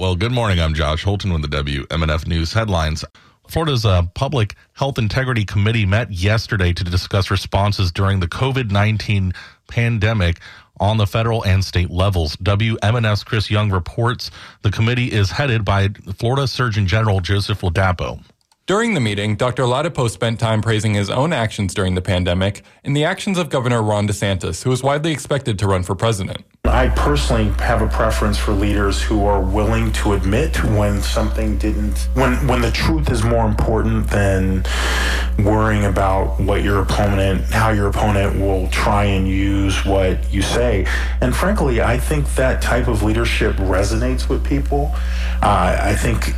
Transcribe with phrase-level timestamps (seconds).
[0.00, 0.58] Well, good morning.
[0.60, 3.04] I'm Josh Holton with the WMNF News headlines.
[3.46, 9.34] Florida's uh, Public Health Integrity Committee met yesterday to discuss responses during the COVID 19
[9.68, 10.40] pandemic
[10.80, 12.34] on the federal and state levels.
[12.36, 14.30] WMNF's Chris Young reports
[14.62, 18.24] the committee is headed by Florida Surgeon General Joseph Ladapo.
[18.64, 19.64] During the meeting, Dr.
[19.64, 23.82] Ladapo spent time praising his own actions during the pandemic and the actions of Governor
[23.82, 26.42] Ron DeSantis, who is widely expected to run for president.
[26.70, 32.08] I personally have a preference for leaders who are willing to admit when something didn't,
[32.14, 34.64] when, when the truth is more important than
[35.38, 40.86] worrying about what your opponent, how your opponent will try and use what you say.
[41.20, 44.92] And frankly, I think that type of leadership resonates with people.
[45.42, 46.34] Uh, I think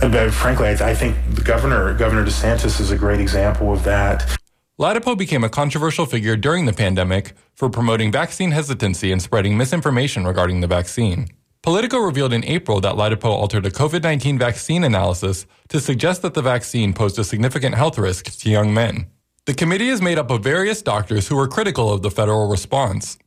[0.00, 4.38] but frankly, I, think the governor, Governor DeSantis, is a great example of that.
[4.78, 10.24] Ladapo became a controversial figure during the pandemic for promoting vaccine hesitancy and spreading misinformation
[10.24, 11.26] regarding the vaccine.
[11.60, 16.34] Politico revealed in April that Ladapo altered a COVID 19 vaccine analysis to suggest that
[16.34, 19.08] the vaccine posed a significant health risk to young men.
[19.46, 23.18] The committee is made up of various doctors who were critical of the federal response.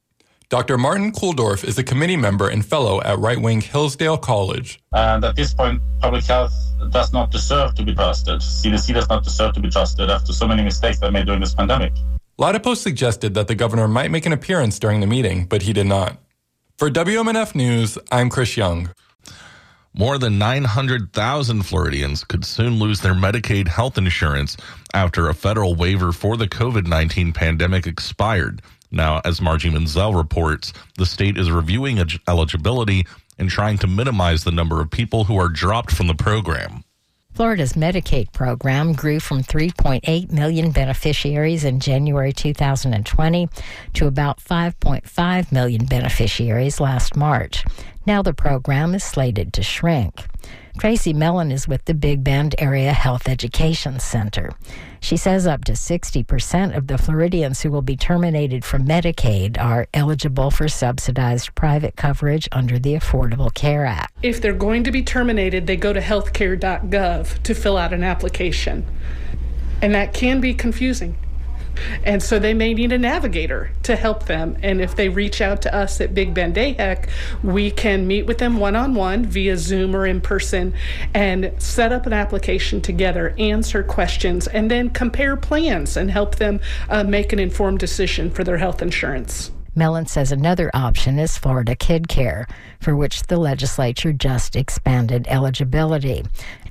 [0.47, 0.77] Dr.
[0.77, 4.79] Martin Kulldorff is a committee member and fellow at right wing Hillsdale College.
[4.93, 6.53] And at this point, public health
[6.89, 8.39] does not deserve to be trusted.
[8.39, 11.53] CDC does not deserve to be trusted after so many mistakes they made during this
[11.53, 11.91] pandemic.
[12.39, 15.85] Ladapo suggested that the governor might make an appearance during the meeting, but he did
[15.85, 16.17] not.
[16.77, 18.89] For WMNF News, I'm Chris Young.
[19.93, 24.55] More than 900,000 Floridians could soon lose their Medicaid health insurance
[24.93, 28.61] after a federal waiver for the COVID 19 pandemic expired.
[28.89, 33.05] Now, as Margie Menzel reports, the state is reviewing eligibility
[33.37, 36.83] and trying to minimize the number of people who are dropped from the program.
[37.33, 43.47] Florida's Medicaid program grew from 3.8 million beneficiaries in January 2020
[43.93, 47.63] to about 5.5 million beneficiaries last March.
[48.05, 50.25] Now the program is slated to shrink.
[50.77, 54.51] Tracy Mellon is with the Big Bend Area Health Education Center.
[54.99, 59.87] She says up to 60% of the Floridians who will be terminated from Medicaid are
[59.93, 64.13] eligible for subsidized private coverage under the Affordable Care Act.
[64.23, 68.85] If they're going to be terminated, they go to healthcare.gov to fill out an application.
[69.81, 71.15] And that can be confusing.
[72.03, 74.57] And so they may need a navigator to help them.
[74.61, 77.09] And if they reach out to us at Big Bend AHEC,
[77.43, 80.73] we can meet with them one on one via Zoom or in person
[81.13, 86.59] and set up an application together, answer questions, and then compare plans and help them
[86.89, 89.51] uh, make an informed decision for their health insurance.
[89.73, 92.45] Mellon says another option is Florida Kid Care,
[92.81, 96.23] for which the legislature just expanded eligibility.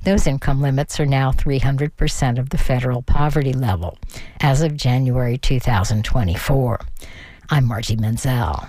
[0.03, 3.97] Those income limits are now 300% of the federal poverty level
[4.39, 6.79] as of January 2024.
[7.49, 8.67] I'm Margie Menzel.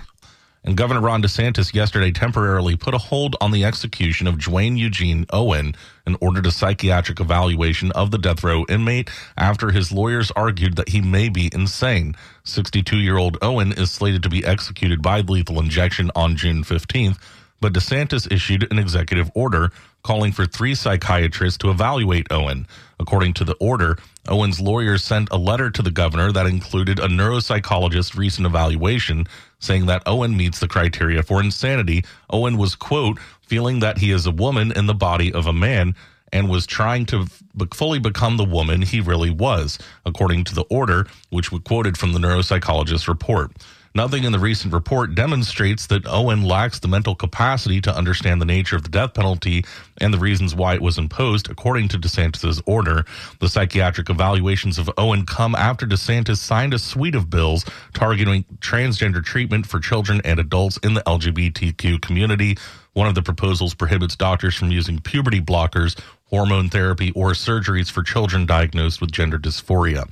[0.65, 5.25] And Governor Ron DeSantis yesterday temporarily put a hold on the execution of Duane Eugene
[5.33, 5.75] Owen
[6.05, 10.89] and ordered a psychiatric evaluation of the death row inmate after his lawyers argued that
[10.89, 12.15] he may be insane.
[12.45, 17.17] 62 year old Owen is slated to be executed by lethal injection on June 15th,
[17.59, 19.69] but DeSantis issued an executive order
[20.01, 22.67] calling for three psychiatrists to evaluate Owen.
[22.99, 23.97] According to the order,
[24.29, 29.27] Owen's lawyers sent a letter to the governor that included a neuropsychologist's recent evaluation
[29.59, 32.05] saying that Owen meets the criteria for insanity.
[32.29, 35.95] Owen was, quote, feeling that he is a woman in the body of a man
[36.31, 37.27] and was trying to
[37.73, 42.13] fully become the woman he really was, according to the order, which we quoted from
[42.13, 43.51] the neuropsychologist's report.
[43.95, 48.45] Nothing in the recent report demonstrates that Owen lacks the mental capacity to understand the
[48.45, 49.63] nature of the death penalty
[49.99, 53.05] and the reasons why it was imposed, according to DeSantis's order.
[53.39, 59.23] The psychiatric evaluations of Owen come after DeSantis signed a suite of bills targeting transgender
[59.23, 62.57] treatment for children and adults in the LGBTQ community.
[62.93, 65.99] One of the proposals prohibits doctors from using puberty blockers,
[66.31, 70.11] hormone therapy, or surgeries for children diagnosed with gender dysphoria.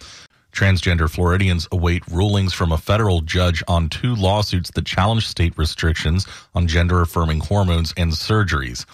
[0.51, 6.27] Transgender Floridians await rulings from a federal judge on two lawsuits that challenge state restrictions
[6.53, 8.85] on gender affirming hormones and surgeries.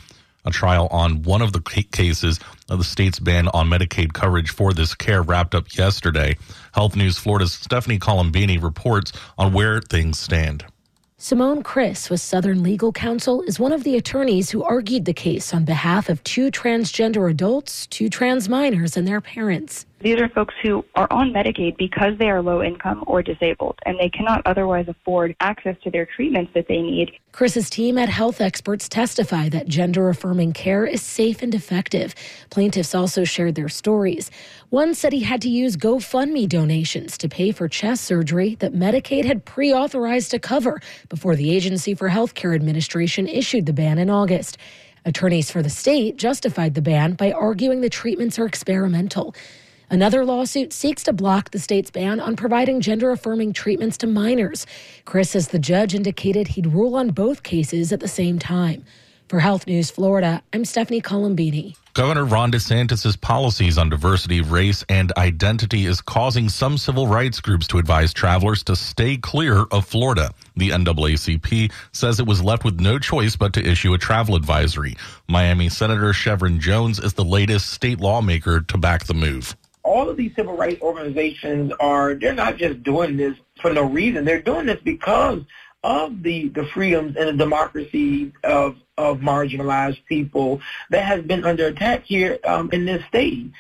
[0.46, 1.59] A trial on one of the
[1.91, 2.40] cases
[2.70, 6.37] of the state's ban on Medicaid coverage for this care wrapped up yesterday.
[6.73, 10.64] Health News Florida's Stephanie Colombini reports on where things stand.
[11.17, 15.52] Simone Chriss with Southern Legal Counsel is one of the attorneys who argued the case
[15.52, 19.86] on behalf of two transgender adults, two trans minors, and their parents.
[19.99, 23.97] These are folks who are on Medicaid because they are low income or disabled, and
[23.99, 27.14] they cannot otherwise afford access to their treatments that they need.
[27.32, 32.14] Chriss's team had health experts testify that gender affirming care is safe and effective.
[32.52, 34.29] Plaintiffs also shared their stories.
[34.70, 39.26] One said he had to use GoFundMe donations to pay for chest surgery that Medicaid
[39.26, 40.79] had pre authorized to cover
[41.09, 44.59] before the Agency for Healthcare Administration issued the ban in August.
[45.05, 49.34] Attorneys for the state justified the ban by arguing the treatments are experimental.
[49.89, 54.66] Another lawsuit seeks to block the state's ban on providing gender affirming treatments to minors.
[55.05, 58.84] Chriss says the judge indicated he'd rule on both cases at the same time.
[59.29, 61.78] For Health News Florida, I'm Stephanie Colombini.
[61.93, 67.66] Governor Ron DeSantis' policies on diversity, race, and identity is causing some civil rights groups
[67.67, 70.31] to advise travelers to stay clear of Florida.
[70.57, 74.97] The NAACP says it was left with no choice but to issue a travel advisory.
[75.29, 79.55] Miami Senator Shevrin Jones is the latest state lawmaker to back the move
[79.87, 84.25] all of these civil rights organizations are they're not just doing this for no reason.
[84.25, 85.41] They're doing this because
[85.84, 91.67] of the, the freedoms and the democracy of of marginalized people that has been under
[91.67, 93.51] attack here um, in this state.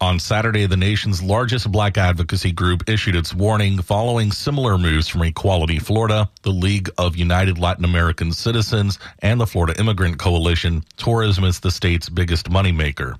[0.00, 5.22] On Saturday, the nation's largest black advocacy group issued its warning following similar moves from
[5.22, 10.82] Equality Florida, the League of United Latin American Citizens, and the Florida Immigrant Coalition.
[10.96, 13.16] Tourism is the state's biggest moneymaker.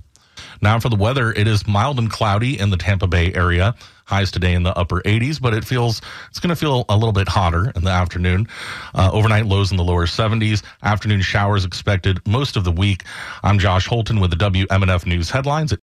[0.62, 3.74] Now for the weather, it is mild and cloudy in the Tampa Bay area.
[4.06, 7.12] Highs today in the upper 80s, but it feels it's going to feel a little
[7.12, 8.46] bit hotter in the afternoon.
[8.94, 10.62] Uh, overnight lows in the lower 70s.
[10.82, 13.04] Afternoon showers expected most of the week.
[13.42, 15.78] I'm Josh Holton with the WMNF News headlines at